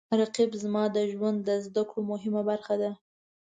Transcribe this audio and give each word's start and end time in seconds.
رقیب 0.19 0.51
زما 0.63 0.83
د 0.95 0.97
ژوند 1.11 1.37
د 1.47 1.49
زده 1.65 1.83
کړو 1.89 2.01
مهمه 2.11 2.41
برخه 2.49 2.75
ده 2.81 2.91